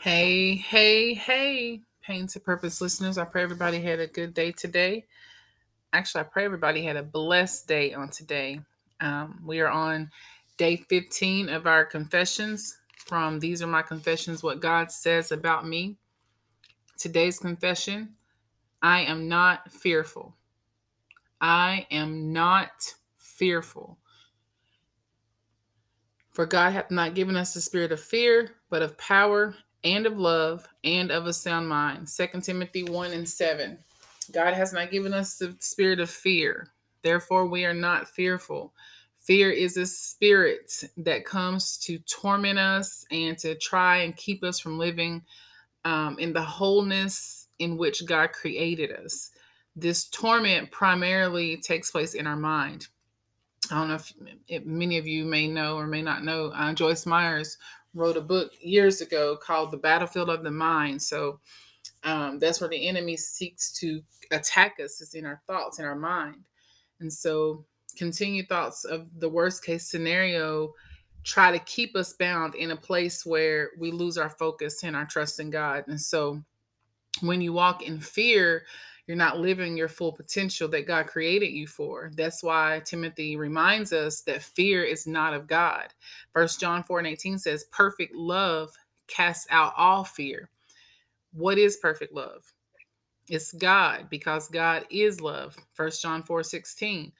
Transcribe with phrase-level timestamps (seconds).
[0.00, 3.18] Hey, hey, hey, Pain to Purpose listeners.
[3.18, 5.04] I pray everybody had a good day today.
[5.92, 8.60] Actually, I pray everybody had a blessed day on today.
[9.02, 10.10] Um, we are on
[10.56, 15.98] day 15 of our confessions from These Are My Confessions What God Says About Me.
[16.96, 18.14] Today's confession
[18.80, 20.34] I am not fearful.
[21.42, 23.98] I am not fearful.
[26.30, 29.54] For God hath not given us the spirit of fear, but of power
[29.84, 32.08] and of love and of a sound mind.
[32.08, 33.78] 2 Timothy 1 and 7.
[34.32, 36.68] God has not given us the spirit of fear.
[37.02, 38.72] Therefore, we are not fearful.
[39.18, 44.58] Fear is a spirit that comes to torment us and to try and keep us
[44.58, 45.22] from living
[45.84, 49.30] um, in the wholeness in which God created us.
[49.76, 52.88] This torment primarily takes place in our mind.
[53.70, 54.12] I don't know if,
[54.48, 57.56] if many of you may know or may not know, uh, Joyce Meyers
[57.94, 61.02] wrote a book years ago called The Battlefield of the Mind.
[61.02, 61.40] So
[62.04, 65.96] um, that's where the enemy seeks to attack us, is in our thoughts, in our
[65.96, 66.44] mind.
[67.00, 67.64] And so
[67.96, 70.72] continued thoughts of the worst case scenario
[71.24, 75.04] try to keep us bound in a place where we lose our focus and our
[75.04, 75.84] trust in God.
[75.88, 76.42] And so
[77.20, 78.64] when you walk in fear,
[79.10, 82.12] you're not living your full potential that God created you for.
[82.14, 85.88] That's why Timothy reminds us that fear is not of God.
[86.32, 88.70] First John 4 and 18 says, Perfect love
[89.08, 90.48] casts out all fear.
[91.32, 92.52] What is perfect love?
[93.28, 95.56] It's God because God is love.
[95.74, 97.10] First John 4 16.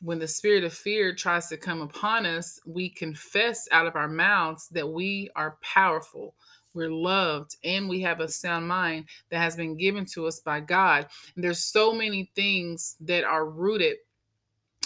[0.00, 4.06] When the spirit of fear tries to come upon us, we confess out of our
[4.06, 6.36] mouths that we are powerful
[6.74, 10.60] we're loved, and we have a sound mind that has been given to us by
[10.60, 11.06] God.
[11.34, 13.96] And there's so many things that are rooted.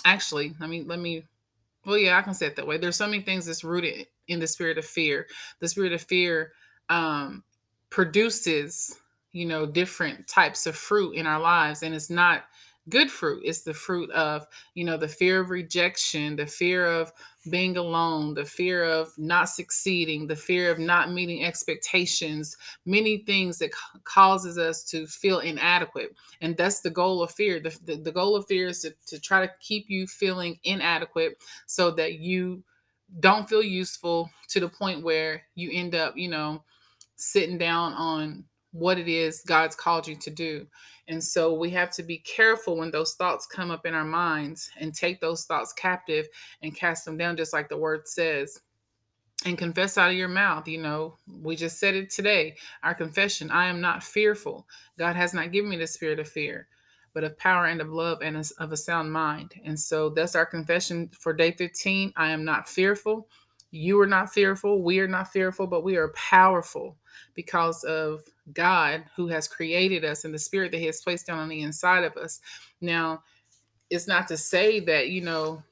[0.05, 1.25] Actually, I mean, let me.
[1.85, 2.79] Well, yeah, I can say it that way.
[2.79, 5.27] There's so many things that's rooted in the spirit of fear.
[5.61, 6.53] The spirit of fear
[6.89, 7.45] um,
[7.91, 8.97] produces,
[9.33, 12.45] you know, different types of fruit in our lives, and it's not
[12.89, 13.43] good fruit.
[13.45, 17.13] It's the fruit of, you know, the fear of rejection, the fear of
[17.51, 23.59] being alone, the fear of not succeeding, the fear of not meeting expectations, many things
[23.59, 23.71] that
[24.05, 26.15] causes us to feel inadequate.
[26.41, 27.61] And that's the goal of fear.
[27.61, 31.39] The, the, the goal of fear is to, to try to keep you feeling inadequate
[31.67, 32.63] so that you
[33.21, 36.63] don't feel useful to the point where you end up, you know,
[37.17, 38.45] sitting down on
[38.79, 40.67] what it is God's called you to do.
[41.09, 44.71] And so we have to be careful when those thoughts come up in our minds
[44.79, 46.27] and take those thoughts captive
[46.63, 48.61] and cast them down, just like the word says.
[49.45, 50.67] And confess out of your mouth.
[50.67, 52.57] You know, we just said it today.
[52.83, 54.67] Our confession I am not fearful.
[54.99, 56.67] God has not given me the spirit of fear,
[57.15, 59.55] but of power and of love and of a sound mind.
[59.65, 62.15] And so that's our confession for day 15.
[62.17, 63.29] I am not fearful.
[63.77, 64.83] You are not fearful.
[64.83, 66.97] We are not fearful, but we are powerful
[67.35, 68.23] because of
[68.53, 71.61] God who has created us and the spirit that He has placed down on the
[71.63, 72.41] inside of us.
[72.81, 73.23] Now,
[73.91, 75.63] it's not to say that, you know,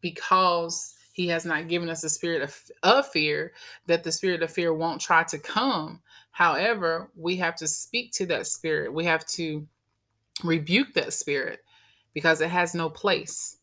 [0.00, 3.52] because He has not given us a spirit of, of fear,
[3.86, 6.00] that the spirit of fear won't try to come.
[6.30, 8.92] However, we have to speak to that spirit.
[8.92, 9.66] We have to
[10.44, 11.60] rebuke that spirit
[12.14, 13.56] because it has no place.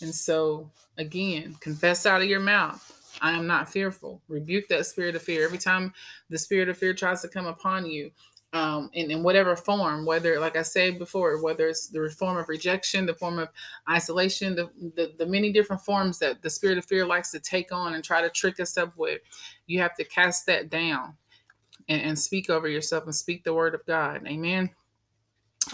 [0.00, 4.22] And so, again, confess out of your mouth I am not fearful.
[4.28, 5.44] Rebuke that spirit of fear.
[5.44, 5.92] Every time
[6.30, 8.10] the spirit of fear tries to come upon you,
[8.54, 12.48] um, in, in whatever form, whether, like I said before, whether it's the form of
[12.48, 13.50] rejection, the form of
[13.90, 17.72] isolation, the, the, the many different forms that the spirit of fear likes to take
[17.72, 19.20] on and try to trick us up with,
[19.66, 21.14] you have to cast that down
[21.88, 24.26] and, and speak over yourself and speak the word of God.
[24.26, 24.70] Amen.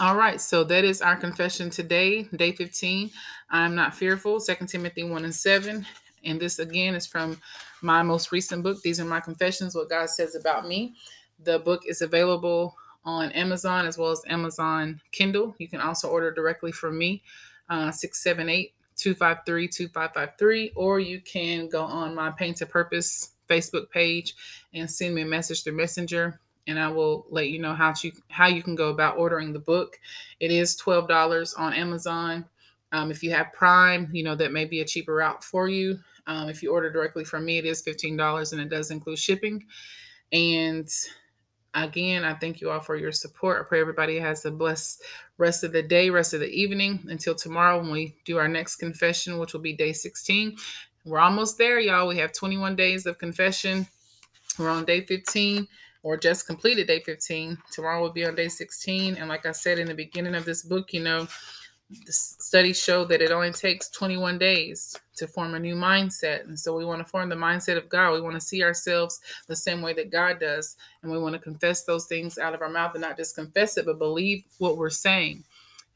[0.01, 3.09] All right, so that is our confession today, day 15.
[3.49, 5.85] I'm not fearful, 2 Timothy 1 and 7.
[6.23, 7.39] And this again is from
[7.81, 8.81] my most recent book.
[8.81, 10.95] These are my confessions, what God says about me.
[11.43, 15.55] The book is available on Amazon as well as Amazon Kindle.
[15.59, 17.21] You can also order directly from me,
[17.69, 24.33] uh, 678 253 2553, or you can go on my Pain to Purpose Facebook page
[24.73, 28.11] and send me a message through Messenger and I will let you know how to
[28.29, 29.99] how you can go about ordering the book.
[30.39, 32.45] It is twelve dollars on Amazon.
[32.91, 35.99] Um, if you have Prime, you know that may be a cheaper route for you.
[36.27, 39.63] Um, if you order directly from me, it is $15 and it does include shipping.
[40.31, 40.89] And
[41.73, 43.61] again, I thank you all for your support.
[43.61, 45.03] I pray everybody has a blessed
[45.37, 48.77] rest of the day, rest of the evening until tomorrow when we do our next
[48.77, 50.55] confession, which will be day 16.
[51.03, 52.07] We're almost there, y'all.
[52.07, 53.85] We have 21 days of confession.
[54.57, 55.67] We're on day 15
[56.01, 57.57] or just completed day 15.
[57.71, 59.15] Tomorrow will be on day 16.
[59.17, 61.27] And like I said in the beginning of this book, you know,
[61.89, 66.45] the studies show that it only takes 21 days to form a new mindset.
[66.45, 68.13] And so we want to form the mindset of God.
[68.13, 70.77] We want to see ourselves the same way that God does.
[71.03, 73.77] And we want to confess those things out of our mouth and not just confess
[73.77, 75.43] it, but believe what we're saying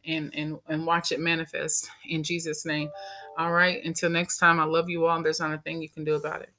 [0.06, 2.90] and and and watch it manifest in Jesus name.
[3.38, 5.90] All right, until next time, I love you all and there's not a thing you
[5.90, 6.52] can do about it.